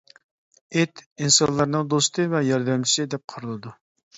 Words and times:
ئىت، 0.79 1.03
ئىنسانلارنىڭ 1.25 1.91
دوستى 1.95 2.25
ۋە 2.35 2.43
ياردەمچىسى، 2.49 3.07
دەپ 3.13 3.25
قارىلىدۇ. 3.35 3.79